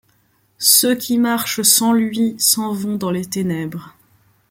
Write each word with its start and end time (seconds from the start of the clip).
Ceux 0.57 0.95
qui 0.95 1.19
marchent 1.19 1.61
sans 1.61 1.93
lui 1.93 2.35
s’en 2.39 2.73
vont 2.73 2.95
dans 2.95 3.11
les 3.11 3.25
ténèbres. 3.27 3.93